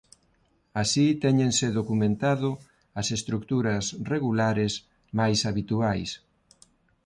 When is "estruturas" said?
3.17-3.85